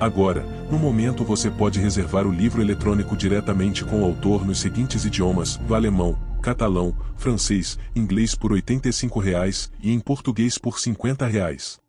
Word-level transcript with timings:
Agora, 0.00 0.44
no 0.70 0.78
momento 0.78 1.24
você 1.24 1.48
pode 1.48 1.78
reservar 1.78 2.26
o 2.26 2.32
livro 2.32 2.60
eletrônico 2.60 3.16
diretamente 3.16 3.84
com 3.84 4.02
o 4.02 4.04
autor 4.04 4.44
nos 4.44 4.58
seguintes 4.58 5.04
idiomas, 5.04 5.60
alemão, 5.70 6.18
catalão, 6.42 6.92
francês, 7.16 7.78
inglês 7.94 8.34
por 8.34 8.52
85 8.52 9.20
reais, 9.20 9.70
e 9.80 9.92
em 9.92 10.00
português 10.00 10.58
por 10.58 10.78
50 10.80 11.24
reais. 11.26 11.85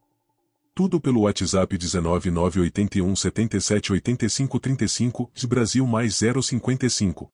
Tudo 0.78 1.02
pelo 1.02 1.22
WhatsApp 1.22 1.76
19981 1.76 3.16
77 3.16 3.94
85 3.94 4.60
35, 4.60 5.32
Brasil 5.48 5.88
mais 5.88 6.14
055. 6.14 7.32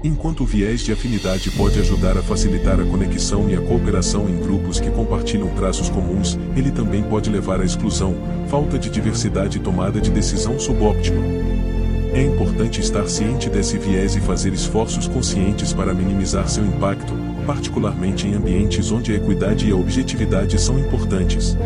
Enquanto 0.01 0.43
o 0.43 0.45
viés 0.45 0.79
de 0.79 0.93
afinidade 0.93 1.51
pode 1.51 1.77
ajudar 1.77 2.17
a 2.17 2.23
facilitar 2.23 2.79
a 2.79 2.85
conexão 2.85 3.49
e 3.49 3.55
a 3.55 3.61
cooperação 3.61 4.29
em 4.29 4.39
grupos 4.39 4.79
que 4.79 4.89
compartilham 4.89 5.49
traços 5.49 5.89
comuns, 5.89 6.39
ele 6.55 6.71
também 6.71 7.03
pode 7.03 7.29
levar 7.29 7.59
à 7.59 7.65
exclusão, 7.65 8.15
falta 8.47 8.79
de 8.79 8.89
diversidade 8.89 9.57
e 9.57 9.61
tomada 9.61 9.99
de 9.99 10.09
decisão 10.09 10.57
subóptima. 10.57 11.21
É 12.13 12.23
importante 12.23 12.79
estar 12.79 13.07
ciente 13.09 13.49
desse 13.49 13.77
viés 13.77 14.15
e 14.15 14.21
fazer 14.21 14.53
esforços 14.53 15.05
conscientes 15.05 15.73
para 15.73 15.93
minimizar 15.93 16.47
seu 16.47 16.65
impacto, 16.65 17.13
particularmente 17.45 18.25
em 18.25 18.35
ambientes 18.35 18.91
onde 18.91 19.11
a 19.11 19.15
equidade 19.17 19.67
e 19.67 19.71
a 19.71 19.75
objetividade 19.75 20.59
são 20.61 20.79
importantes. 20.79 21.57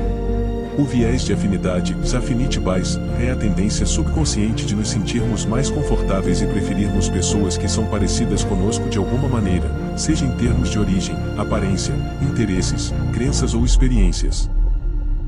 O 0.76 0.84
viés 0.86 1.24
de 1.24 1.32
afinidade, 1.32 1.96
affinity 2.16 2.60
bias, 2.60 2.98
é 3.20 3.30
a 3.30 3.36
tendência 3.36 3.86
subconsciente 3.86 4.66
de 4.66 4.76
nos 4.76 4.90
sentirmos 4.90 5.46
mais 5.46 5.70
confortáveis 5.70 6.42
e 6.42 6.48
preferirmos 6.48 7.10
pessoas 7.10 7.56
que 7.56 7.68
são 7.68 7.86
parecidas 7.86 8.44
conosco 8.44 8.90
de 8.90 8.98
alguma 8.98 9.28
maneira, 9.28 9.70
seja 9.96 10.26
em 10.26 10.36
termos 10.36 10.72
de 10.72 10.80
origem, 10.80 11.16
aparência, 11.38 11.94
interesses, 12.22 12.92
crenças 13.14 13.54
ou 13.54 13.64
experiências. 13.64 14.50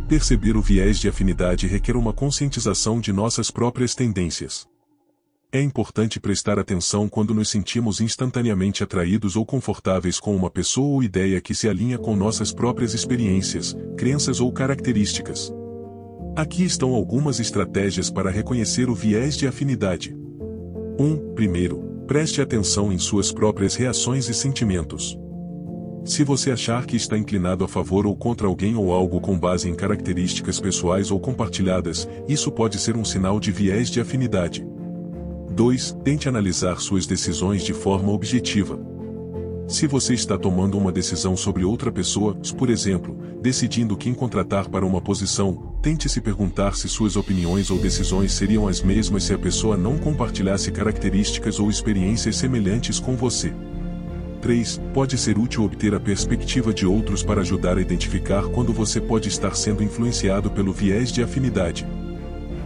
Perceber 0.08 0.58
o 0.58 0.62
viés 0.62 0.98
de 0.98 1.08
afinidade 1.08 1.68
requer 1.68 1.96
uma 1.96 2.12
conscientização 2.12 3.00
de 3.00 3.14
nossas 3.14 3.52
próprias 3.52 3.94
tendências. 3.94 4.68
É 5.52 5.62
importante 5.62 6.20
prestar 6.20 6.60
atenção 6.60 7.08
quando 7.08 7.34
nos 7.34 7.50
sentimos 7.50 8.02
instantaneamente 8.02 8.84
atraídos 8.84 9.36
ou 9.36 9.46
confortáveis 9.46 10.20
com 10.20 10.36
uma 10.36 10.50
pessoa 10.50 10.88
ou 10.88 11.04
ideia 11.04 11.40
que 11.40 11.56
se 11.56 11.70
alinha 11.70 11.98
com 11.98 12.16
nossas 12.16 12.52
próprias 12.52 12.94
experiências, 12.94 13.76
crenças 13.98 14.42
ou 14.42 14.52
características. 14.52 15.54
Aqui 16.36 16.66
estão 16.66 16.94
algumas 16.94 17.40
estratégias 17.40 18.10
para 18.10 18.30
reconhecer 18.30 18.90
o 18.90 18.96
viés 18.96 19.38
de 19.38 19.48
afinidade. 19.48 20.14
1. 21.00 21.04
Um, 21.04 21.34
primeiro, 21.34 21.78
preste 22.06 22.42
atenção 22.42 22.92
em 22.92 22.98
suas 22.98 23.32
próprias 23.32 23.76
reações 23.76 24.28
e 24.28 24.34
sentimentos. 24.34 25.18
Se 26.04 26.24
você 26.24 26.52
achar 26.52 26.86
que 26.86 26.98
está 26.98 27.18
inclinado 27.18 27.64
a 27.64 27.68
favor 27.68 28.06
ou 28.06 28.16
contra 28.16 28.46
alguém 28.46 28.76
ou 28.76 28.94
algo 28.94 29.22
com 29.22 29.40
base 29.40 29.70
em 29.70 29.74
características 29.74 30.60
pessoais 30.60 31.10
ou 31.10 31.20
compartilhadas, 31.20 32.08
isso 32.28 32.52
pode 32.52 32.78
ser 32.78 32.98
um 32.98 33.06
sinal 33.06 33.40
de 33.40 33.52
viés 33.52 33.90
de 33.90 34.02
afinidade. 34.02 34.64
2. 35.56 35.98
Tente 36.04 36.28
analisar 36.28 36.82
suas 36.82 37.08
decisões 37.08 37.64
de 37.64 37.74
forma 37.74 38.12
objetiva. 38.12 38.78
Se 39.70 39.88
você 39.88 40.14
está 40.14 40.38
tomando 40.38 40.78
uma 40.78 40.92
decisão 40.92 41.38
sobre 41.38 41.64
outra 41.64 41.90
pessoa, 41.90 42.38
por 42.58 42.70
exemplo, 42.70 43.18
decidindo 43.42 43.96
quem 43.96 44.14
contratar 44.14 44.68
para 44.68 44.86
uma 44.86 45.00
posição, 45.00 45.78
tente 45.82 46.10
se 46.10 46.20
perguntar 46.20 46.76
se 46.76 46.90
suas 46.90 47.16
opiniões 47.16 47.72
ou 47.72 47.80
decisões 47.80 48.34
seriam 48.34 48.68
as 48.68 48.82
mesmas 48.82 49.24
se 49.24 49.34
a 49.34 49.40
pessoa 49.40 49.78
não 49.78 49.98
compartilhasse 49.98 50.74
características 50.74 51.58
ou 51.58 51.70
experiências 51.70 52.36
semelhantes 52.36 53.00
com 53.00 53.16
você. 53.16 53.54
3. 54.42 54.82
Pode 54.94 55.18
ser 55.18 55.38
útil 55.38 55.64
obter 55.64 55.96
a 55.96 56.02
perspectiva 56.02 56.74
de 56.74 56.86
outros 56.86 57.24
para 57.24 57.40
ajudar 57.40 57.78
a 57.78 57.82
identificar 57.82 58.44
quando 58.50 58.74
você 58.74 59.00
pode 59.00 59.30
estar 59.30 59.56
sendo 59.56 59.82
influenciado 59.82 60.52
pelo 60.52 60.74
viés 60.74 61.14
de 61.14 61.24
afinidade. 61.24 61.88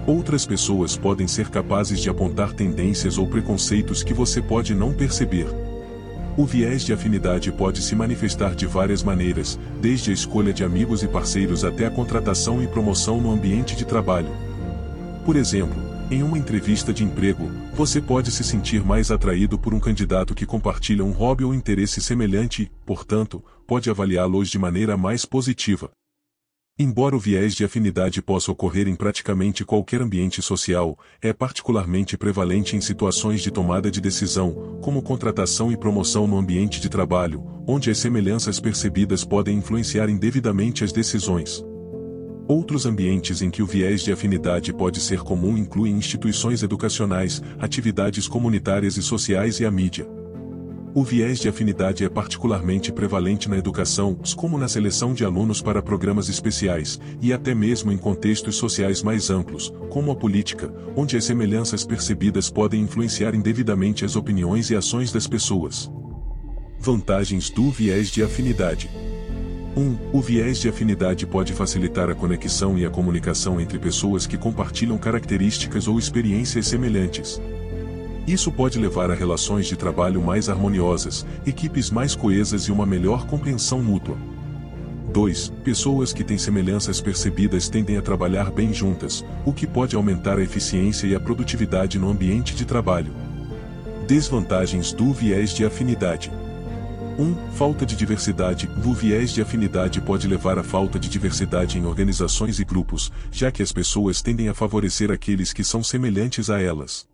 Outras 0.09 0.43
pessoas 0.43 0.97
podem 0.97 1.27
ser 1.27 1.49
capazes 1.51 1.99
de 1.99 2.09
apontar 2.09 2.51
tendências 2.53 3.19
ou 3.19 3.27
preconceitos 3.27 4.01
que 4.01 4.11
você 4.11 4.41
pode 4.41 4.73
não 4.73 4.91
perceber. 4.91 5.45
O 6.35 6.47
viés 6.47 6.83
de 6.83 6.91
afinidade 6.91 7.51
pode 7.51 7.79
se 7.83 7.95
manifestar 7.95 8.55
de 8.55 8.65
várias 8.65 9.03
maneiras, 9.03 9.59
desde 9.79 10.09
a 10.09 10.13
escolha 10.15 10.51
de 10.51 10.63
amigos 10.63 11.03
e 11.03 11.07
parceiros 11.07 11.63
até 11.63 11.85
a 11.85 11.91
contratação 11.91 12.59
e 12.59 12.65
promoção 12.65 13.21
no 13.21 13.29
ambiente 13.29 13.75
de 13.75 13.85
trabalho. 13.85 14.31
Por 15.23 15.35
exemplo, 15.35 15.79
em 16.09 16.23
uma 16.23 16.39
entrevista 16.39 16.91
de 16.91 17.03
emprego, 17.03 17.47
você 17.75 18.01
pode 18.01 18.31
se 18.31 18.43
sentir 18.43 18.83
mais 18.83 19.11
atraído 19.11 19.59
por 19.59 19.75
um 19.75 19.79
candidato 19.79 20.33
que 20.33 20.43
compartilha 20.43 21.05
um 21.05 21.11
hobby 21.11 21.43
ou 21.43 21.53
interesse 21.53 22.01
semelhante 22.01 22.71
portanto, 22.83 23.43
pode 23.67 23.91
avaliá-los 23.91 24.49
de 24.49 24.57
maneira 24.57 24.97
mais 24.97 25.23
positiva. 25.23 25.91
Embora 26.81 27.13
o 27.13 27.19
viés 27.19 27.55
de 27.55 27.65
afinidade 27.65 28.21
possa 28.21 28.53
ocorrer 28.53 28.87
em 28.87 28.95
praticamente 28.95 29.65
qualquer 29.65 30.01
ambiente 30.01 30.41
social, 30.41 30.97
é 31.21 31.33
particularmente 31.33 32.17
prevalente 32.17 32.77
em 32.77 32.79
situações 32.79 33.41
de 33.41 33.51
tomada 33.51 33.91
de 33.91 33.99
decisão, 33.99 34.79
como 34.81 35.01
contratação 35.01 35.73
e 35.73 35.75
promoção 35.75 36.25
no 36.25 36.37
ambiente 36.37 36.79
de 36.79 36.87
trabalho, 36.87 37.43
onde 37.67 37.91
as 37.91 37.97
semelhanças 37.97 38.61
percebidas 38.61 39.25
podem 39.25 39.57
influenciar 39.57 40.09
indevidamente 40.09 40.85
as 40.85 40.93
decisões. 40.93 41.61
Outros 42.47 42.85
ambientes 42.85 43.41
em 43.41 43.51
que 43.51 43.61
o 43.61 43.67
viés 43.67 44.01
de 44.01 44.13
afinidade 44.13 44.71
pode 44.71 45.01
ser 45.01 45.19
comum 45.19 45.57
incluem 45.57 45.97
instituições 45.97 46.63
educacionais, 46.63 47.41
atividades 47.59 48.25
comunitárias 48.25 48.95
e 48.95 49.03
sociais 49.03 49.59
e 49.59 49.65
a 49.65 49.69
mídia. 49.69 50.07
O 50.93 51.03
viés 51.03 51.37
de 51.37 51.47
afinidade 51.47 52.03
é 52.03 52.09
particularmente 52.09 52.91
prevalente 52.91 53.47
na 53.47 53.57
educação, 53.57 54.17
como 54.35 54.57
na 54.57 54.67
seleção 54.67 55.13
de 55.13 55.23
alunos 55.23 55.61
para 55.61 55.83
programas 55.83 56.29
especiais, 56.29 56.99
e 57.21 57.31
até 57.31 57.53
mesmo 57.53 57.91
em 57.91 57.97
contextos 57.97 58.55
sociais 58.55 59.03
mais 59.03 59.29
amplos, 59.29 59.71
como 59.91 60.11
a 60.11 60.15
política, 60.15 60.73
onde 60.95 61.15
as 61.15 61.25
semelhanças 61.25 61.85
percebidas 61.85 62.49
podem 62.49 62.81
influenciar 62.81 63.35
indevidamente 63.35 64.03
as 64.03 64.15
opiniões 64.15 64.71
e 64.71 64.75
ações 64.75 65.11
das 65.11 65.27
pessoas. 65.27 65.91
Vantagens 66.79 67.51
do 67.51 67.69
viés 67.69 68.09
de 68.09 68.23
afinidade. 68.23 68.89
1. 69.77 69.97
O 70.11 70.21
viés 70.21 70.57
de 70.57 70.69
afinidade 70.69 71.27
pode 71.27 71.53
facilitar 71.53 72.09
a 72.09 72.15
conexão 72.15 72.79
e 72.79 72.85
a 72.85 72.89
comunicação 72.89 73.61
entre 73.61 73.77
pessoas 73.77 74.25
que 74.25 74.37
compartilham 74.37 74.97
características 74.97 75.87
ou 75.87 75.99
experiências 75.99 76.67
semelhantes. 76.67 77.39
Isso 78.29 78.51
pode 78.51 78.77
levar 78.77 79.09
a 79.09 79.15
relações 79.15 79.65
de 79.65 79.75
trabalho 79.75 80.21
mais 80.21 80.49
harmoniosas, 80.49 81.25
equipes 81.47 81.89
mais 81.89 82.13
coesas 82.13 82.65
e 82.65 82.71
uma 82.71 82.85
melhor 82.85 83.25
compreensão 83.25 83.81
mútua. 83.81 84.15
2. 85.11 85.51
Pessoas 85.63 86.13
que 86.13 86.23
têm 86.23 86.37
semelhanças 86.37 87.01
percebidas 87.01 87.69
tendem 87.69 87.97
a 87.97 88.03
trabalhar 88.03 88.51
bem 88.51 88.71
juntas, 88.71 89.25
o 89.43 89.51
que 89.51 89.65
pode 89.65 89.95
aumentar 89.95 90.37
a 90.37 90.43
eficiência 90.43 91.07
e 91.07 91.15
a 91.15 91.19
produtividade 91.19 91.97
no 91.97 92.07
ambiente 92.07 92.53
de 92.53 92.65
trabalho. 92.65 93.11
Desvantagens 94.05 94.93
do 94.93 95.11
viés 95.11 95.49
de 95.49 95.65
afinidade. 95.65 96.31
1. 97.17 97.35
Falta 97.53 97.83
de 97.83 97.95
diversidade. 97.95 98.69
O 98.85 98.93
viés 98.93 99.31
de 99.31 99.41
afinidade 99.41 99.99
pode 100.01 100.27
levar 100.27 100.59
à 100.59 100.63
falta 100.63 100.99
de 100.99 101.09
diversidade 101.09 101.79
em 101.79 101.85
organizações 101.87 102.59
e 102.59 102.63
grupos, 102.63 103.11
já 103.31 103.51
que 103.51 103.63
as 103.63 103.71
pessoas 103.71 104.21
tendem 104.21 104.49
a 104.49 104.53
favorecer 104.53 105.09
aqueles 105.09 105.51
que 105.51 105.63
são 105.63 105.81
semelhantes 105.81 106.51
a 106.51 106.61
elas. 106.61 107.09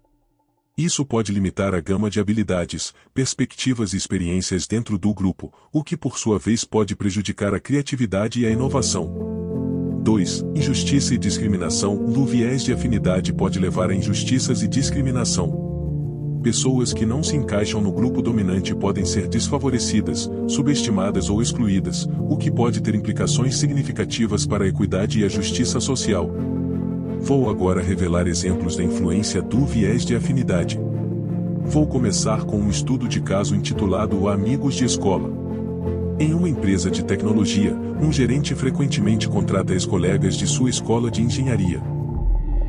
Isso 0.78 1.06
pode 1.06 1.32
limitar 1.32 1.74
a 1.74 1.80
gama 1.80 2.10
de 2.10 2.20
habilidades, 2.20 2.94
perspectivas 3.14 3.94
e 3.94 3.98
experiências 3.98 4.68
dentro 4.68 4.98
do 4.98 5.14
grupo, 5.14 5.54
o 5.72 5.82
que 5.82 5.96
por 5.96 6.20
sua 6.20 6.38
vez 6.38 6.66
pode 6.66 6.98
prejudicar 6.98 7.54
a 7.54 7.62
criatividade 7.62 8.42
e 8.42 8.46
a 8.46 8.50
inovação. 8.50 10.02
2. 10.04 10.44
Injustiça 10.54 11.14
e 11.14 11.18
discriminação. 11.18 11.96
O 11.96 12.26
viés 12.26 12.62
de 12.62 12.74
afinidade 12.74 13.32
pode 13.32 13.58
levar 13.58 13.90
a 13.90 13.96
injustiças 13.96 14.62
e 14.64 14.68
discriminação 14.68 15.66
pessoas 16.46 16.94
que 16.94 17.08
não 17.08 17.24
se 17.24 17.36
encaixam 17.36 17.82
no 17.82 17.92
grupo 17.92 18.22
dominante 18.22 18.76
podem 18.76 19.04
ser 19.04 19.28
desfavorecidas, 19.28 20.30
subestimadas 20.48 21.28
ou 21.28 21.42
excluídas, 21.42 22.08
o 22.30 22.38
que 22.38 22.52
pode 22.52 22.82
ter 22.84 22.94
implicações 22.94 23.58
significativas 23.58 24.46
para 24.46 24.64
a 24.64 24.68
equidade 24.68 25.20
e 25.20 25.26
a 25.26 25.28
justiça 25.28 25.80
social. 25.80 26.30
Vou 27.26 27.50
agora 27.50 27.82
revelar 27.82 28.28
exemplos 28.28 28.76
da 28.76 28.84
influência 28.84 29.42
do 29.42 29.66
viés 29.66 30.06
de 30.06 30.16
afinidade. 30.16 30.80
Vou 31.64 31.88
começar 31.88 32.44
com 32.44 32.58
um 32.58 32.70
estudo 32.70 33.08
de 33.08 33.20
caso 33.20 33.56
intitulado 33.56 34.30
Amigos 34.30 34.76
de 34.76 34.86
Escola. 34.86 35.28
Em 36.20 36.36
uma 36.36 36.48
empresa 36.48 36.92
de 36.92 37.04
tecnologia, 37.04 37.76
um 38.00 38.12
gerente 38.12 38.54
frequentemente 38.54 39.28
contrata 39.28 39.74
ex-colegas 39.74 40.36
de 40.36 40.46
sua 40.46 40.70
escola 40.70 41.10
de 41.10 41.24
engenharia. 41.24 41.82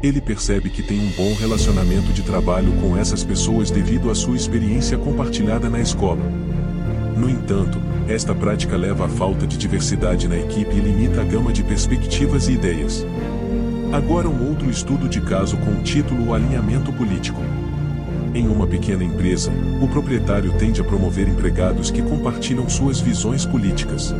Ele 0.02 0.22
percebe 0.22 0.70
que 0.70 0.82
tem 0.82 1.00
um 1.00 1.10
bom 1.10 1.34
relacionamento 1.34 2.10
de 2.14 2.22
trabalho 2.22 2.72
com 2.80 2.96
essas 2.96 3.22
pessoas 3.22 3.70
devido 3.70 4.10
à 4.10 4.14
sua 4.14 4.36
experiência 4.36 4.96
compartilhada 4.96 5.68
na 5.68 5.80
escola. 5.80 6.32
No 7.14 7.28
entanto, 7.28 7.78
esta 8.08 8.34
prática 8.34 8.74
leva 8.74 9.04
à 9.04 9.08
falta 9.08 9.46
de 9.46 9.58
diversidade 9.58 10.26
na 10.26 10.38
equipe 10.38 10.74
e 10.74 10.80
limita 10.80 11.20
a 11.20 11.24
gama 11.24 11.52
de 11.52 11.62
perspectivas 11.62 12.48
e 12.48 12.52
ideias. 12.52 13.04
Agora 13.92 14.28
um 14.28 14.48
outro 14.48 14.68
estudo 14.68 15.08
de 15.08 15.20
caso 15.20 15.56
com 15.58 15.70
o 15.70 15.82
título 15.82 16.34
Alinhamento 16.34 16.92
Político. 16.92 17.40
Em 18.34 18.48
uma 18.48 18.66
pequena 18.66 19.04
empresa, 19.04 19.50
o 19.80 19.88
proprietário 19.88 20.52
tende 20.58 20.80
a 20.80 20.84
promover 20.84 21.28
empregados 21.28 21.90
que 21.90 22.02
compartilham 22.02 22.68
suas 22.68 23.00
visões 23.00 23.46
políticas. 23.46 24.14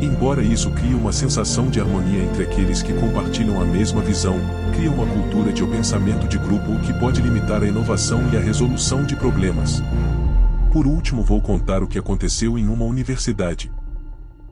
Embora 0.00 0.42
isso 0.42 0.70
crie 0.70 0.94
uma 0.94 1.12
sensação 1.12 1.68
de 1.68 1.80
harmonia 1.80 2.22
entre 2.22 2.44
aqueles 2.44 2.82
que 2.82 2.94
compartilham 2.94 3.60
a 3.60 3.64
mesma 3.64 4.00
visão, 4.02 4.38
cria 4.72 4.90
uma 4.90 5.06
cultura 5.06 5.52
de 5.52 5.66
pensamento 5.66 6.28
de 6.28 6.38
grupo 6.38 6.78
que 6.80 6.94
pode 6.98 7.20
limitar 7.20 7.62
a 7.62 7.66
inovação 7.66 8.22
e 8.32 8.36
a 8.36 8.40
resolução 8.40 9.04
de 9.04 9.16
problemas. 9.16 9.82
Por 10.72 10.86
último, 10.86 11.22
vou 11.22 11.40
contar 11.40 11.82
o 11.82 11.88
que 11.88 11.98
aconteceu 11.98 12.56
em 12.56 12.68
uma 12.68 12.84
universidade. 12.84 13.70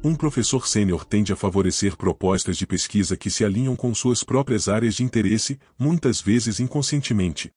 Um 0.05 0.15
professor 0.15 0.69
sênior 0.69 1.03
tende 1.03 1.33
a 1.33 1.37
favorecer 1.37 1.97
propostas 1.97 2.59
de 2.59 2.67
pesquisa 2.67 3.17
que 3.17 3.31
se 3.31 3.43
alinham 3.43 3.75
com 3.75 3.95
suas 3.95 4.23
próprias 4.23 4.69
áreas 4.69 4.95
de 4.95 5.03
interesse, 5.03 5.59
muitas 5.79 6.21
vezes 6.21 6.61
inconscientemente. 6.61 7.51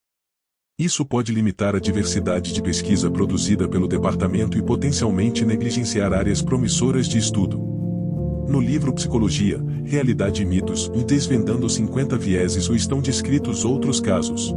Isso 0.80 1.06
pode 1.06 1.34
limitar 1.34 1.76
a 1.76 1.80
diversidade 1.80 2.54
de 2.54 2.62
pesquisa 2.62 3.12
produzida 3.12 3.68
pelo 3.68 3.86
departamento 3.86 4.58
e 4.58 4.62
potencialmente 4.64 5.44
negligenciar 5.44 6.14
áreas 6.14 6.42
promissoras 6.42 7.10
de 7.10 7.18
estudo. 7.18 7.58
No 8.48 8.62
livro 8.62 8.94
Psicologia, 8.94 9.62
Realidade 9.84 10.42
e 10.42 10.46
Mitos, 10.46 10.90
e 10.96 11.04
Desvendando 11.04 11.70
50 11.70 12.18
Vieses, 12.18 12.70
estão 12.70 13.02
descritos 13.02 13.66
outros 13.66 14.00
casos. 14.00 14.56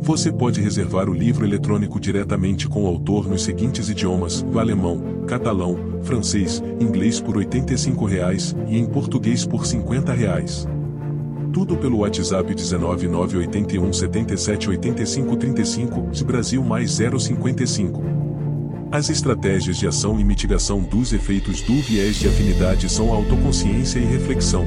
Você 0.00 0.30
pode 0.30 0.60
reservar 0.60 1.08
o 1.08 1.14
livro 1.14 1.46
eletrônico 1.46 1.98
diretamente 1.98 2.68
com 2.68 2.84
o 2.84 2.86
autor 2.86 3.26
nos 3.26 3.44
seguintes 3.44 3.88
idiomas: 3.88 4.44
alemão, 4.54 5.24
catalão, 5.26 5.87
francês, 6.02 6.62
inglês 6.80 7.20
por 7.20 7.36
85 7.36 8.04
reais, 8.04 8.54
e 8.68 8.78
em 8.78 8.86
português 8.86 9.44
por 9.44 9.66
50 9.66 10.12
reais. 10.12 10.66
Tudo 11.52 11.76
pelo 11.76 11.98
WhatsApp 11.98 12.54
19981 12.54 13.92
77 13.92 14.70
85 14.70 15.36
35, 15.36 16.24
Brasil 16.24 16.62
mais 16.62 16.92
055. 16.92 18.02
As 18.90 19.10
estratégias 19.10 19.76
de 19.76 19.86
ação 19.86 20.18
e 20.18 20.24
mitigação 20.24 20.80
dos 20.80 21.12
efeitos 21.12 21.60
do 21.62 21.74
viés 21.80 22.16
de 22.16 22.28
afinidade 22.28 22.88
são 22.88 23.12
autoconsciência 23.12 23.98
e 23.98 24.04
reflexão. 24.04 24.66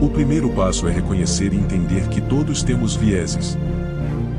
O 0.00 0.08
primeiro 0.08 0.48
passo 0.50 0.86
é 0.86 0.92
reconhecer 0.92 1.52
e 1.52 1.56
entender 1.56 2.08
que 2.08 2.20
todos 2.20 2.62
temos 2.62 2.94
vieses. 2.94 3.58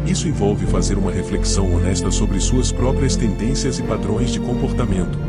Isso 0.08 0.28
envolve 0.28 0.66
fazer 0.66 0.98
uma 0.98 1.12
reflexão 1.12 1.72
honesta 1.76 2.10
sobre 2.10 2.40
suas 2.40 2.72
próprias 2.72 3.16
tendências 3.16 3.78
e 3.78 3.84
padrões 3.84 4.32
de 4.32 4.40
comportamento. 4.40 5.20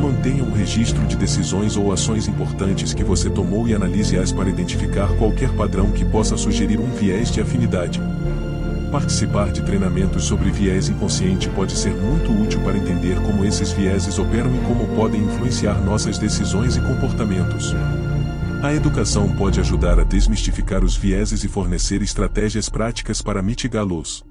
Mantenha 0.00 0.44
um 0.44 0.52
registro 0.52 1.04
de 1.06 1.16
decisões 1.16 1.76
ou 1.76 1.92
ações 1.92 2.28
importantes 2.28 2.94
que 2.94 3.02
você 3.02 3.28
tomou 3.28 3.66
e 3.66 3.74
analise-as 3.74 4.30
para 4.30 4.48
identificar 4.48 5.08
qualquer 5.16 5.50
padrão 5.54 5.90
que 5.90 6.04
possa 6.04 6.36
sugerir 6.36 6.78
um 6.78 6.90
viés 6.92 7.32
de 7.32 7.40
afinidade. 7.40 8.00
Participar 8.92 9.50
de 9.50 9.60
treinamentos 9.60 10.24
sobre 10.24 10.50
viés 10.50 10.88
inconsciente 10.88 11.48
pode 11.50 11.72
ser 11.72 11.94
muito 11.94 12.30
útil 12.30 12.60
para 12.62 12.78
entender 12.78 13.20
como 13.22 13.44
esses 13.44 13.72
vieses 13.72 14.18
operam 14.18 14.54
e 14.54 14.60
como 14.60 14.86
podem 14.94 15.20
influenciar 15.20 15.74
nossas 15.82 16.16
decisões 16.16 16.76
e 16.76 16.80
comportamentos. 16.80 17.74
A 18.62 18.72
educação 18.72 19.28
pode 19.36 19.60
ajudar 19.60 20.00
a 20.00 20.04
desmistificar 20.04 20.82
os 20.82 20.96
vieses 20.96 21.44
e 21.44 21.48
fornecer 21.48 22.02
estratégias 22.02 22.68
práticas 22.68 23.20
para 23.20 23.42
mitigá-los. 23.42 24.24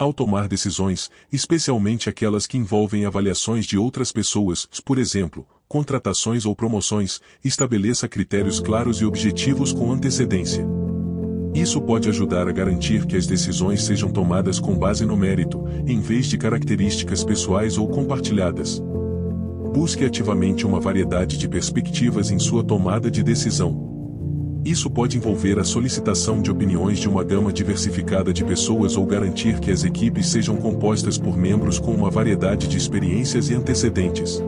Ao 0.00 0.14
tomar 0.14 0.48
decisões, 0.48 1.10
especialmente 1.30 2.08
aquelas 2.08 2.46
que 2.46 2.56
envolvem 2.56 3.04
avaliações 3.04 3.66
de 3.66 3.76
outras 3.76 4.10
pessoas, 4.10 4.66
por 4.82 4.96
exemplo, 4.96 5.46
contratações 5.68 6.46
ou 6.46 6.56
promoções, 6.56 7.20
estabeleça 7.44 8.08
critérios 8.08 8.60
claros 8.60 9.02
e 9.02 9.04
objetivos 9.04 9.74
com 9.74 9.92
antecedência. 9.92 10.66
Isso 11.54 11.82
pode 11.82 12.08
ajudar 12.08 12.48
a 12.48 12.52
garantir 12.52 13.04
que 13.04 13.14
as 13.14 13.26
decisões 13.26 13.84
sejam 13.84 14.10
tomadas 14.10 14.58
com 14.58 14.74
base 14.74 15.04
no 15.04 15.18
mérito, 15.18 15.62
em 15.86 16.00
vez 16.00 16.28
de 16.28 16.38
características 16.38 17.22
pessoais 17.22 17.76
ou 17.76 17.86
compartilhadas. 17.86 18.82
Busque 19.74 20.06
ativamente 20.06 20.64
uma 20.64 20.80
variedade 20.80 21.36
de 21.36 21.46
perspectivas 21.46 22.30
em 22.30 22.38
sua 22.38 22.64
tomada 22.64 23.10
de 23.10 23.22
decisão. 23.22 23.89
Isso 24.64 24.90
pode 24.90 25.16
envolver 25.16 25.58
a 25.58 25.64
solicitação 25.64 26.42
de 26.42 26.50
opiniões 26.50 26.98
de 26.98 27.08
uma 27.08 27.24
gama 27.24 27.50
diversificada 27.50 28.30
de 28.30 28.44
pessoas 28.44 28.94
ou 28.94 29.06
garantir 29.06 29.58
que 29.58 29.70
as 29.70 29.84
equipes 29.84 30.26
sejam 30.28 30.56
compostas 30.56 31.16
por 31.16 31.36
membros 31.36 31.78
com 31.78 31.92
uma 31.92 32.10
variedade 32.10 32.68
de 32.68 32.76
experiências 32.76 33.48
e 33.48 33.54
antecedentes. 33.54 34.42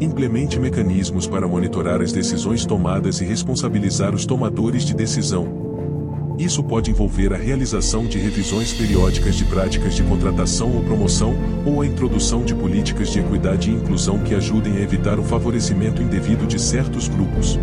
Implemente 0.00 0.58
mecanismos 0.60 1.26
para 1.26 1.48
monitorar 1.48 2.00
as 2.00 2.12
decisões 2.12 2.64
tomadas 2.64 3.20
e 3.20 3.24
responsabilizar 3.24 4.14
os 4.14 4.24
tomadores 4.24 4.84
de 4.84 4.94
decisão. 4.94 5.64
Isso 6.38 6.62
pode 6.62 6.90
envolver 6.90 7.32
a 7.32 7.36
realização 7.36 8.06
de 8.06 8.18
revisões 8.18 8.72
periódicas 8.72 9.34
de 9.34 9.44
práticas 9.44 9.94
de 9.94 10.02
contratação 10.04 10.72
ou 10.74 10.82
promoção, 10.82 11.34
ou 11.64 11.80
a 11.80 11.86
introdução 11.86 12.44
de 12.44 12.54
políticas 12.54 13.10
de 13.10 13.20
equidade 13.20 13.70
e 13.70 13.74
inclusão 13.74 14.18
que 14.18 14.34
ajudem 14.34 14.76
a 14.76 14.80
evitar 14.80 15.18
o 15.18 15.24
favorecimento 15.24 16.02
indevido 16.02 16.46
de 16.46 16.60
certos 16.60 17.08
grupos. 17.08 17.58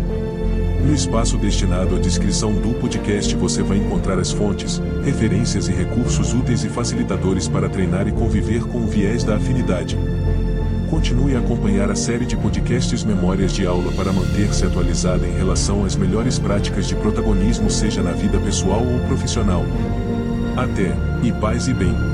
No 0.84 0.92
espaço 0.92 1.38
destinado 1.38 1.94
à 1.94 1.98
descrição 1.98 2.52
do 2.52 2.74
podcast 2.74 3.34
você 3.36 3.62
vai 3.62 3.78
encontrar 3.78 4.18
as 4.18 4.32
fontes, 4.32 4.82
referências 5.04 5.68
e 5.68 5.72
recursos 5.72 6.34
úteis 6.34 6.64
e 6.64 6.68
facilitadores 6.68 7.46
para 7.46 7.68
treinar 7.68 8.08
e 8.08 8.12
conviver 8.12 8.64
com 8.64 8.78
o 8.78 8.86
viés 8.86 9.22
da 9.22 9.36
afinidade. 9.36 9.96
Continue 10.90 11.36
a 11.36 11.38
acompanhar 11.38 11.90
a 11.90 11.94
série 11.94 12.26
de 12.26 12.36
podcasts 12.36 13.02
Memórias 13.02 13.52
de 13.52 13.64
Aula 13.64 13.90
para 13.92 14.12
manter-se 14.12 14.66
atualizada 14.66 15.26
em 15.26 15.32
relação 15.32 15.84
às 15.84 15.96
melhores 15.96 16.38
práticas 16.38 16.86
de 16.86 16.94
protagonismo, 16.96 17.70
seja 17.70 18.02
na 18.02 18.12
vida 18.12 18.38
pessoal 18.38 18.84
ou 18.84 19.00
profissional. 19.06 19.64
Até, 20.54 20.94
e 21.22 21.32
paz 21.32 21.66
e 21.66 21.72
bem. 21.72 22.11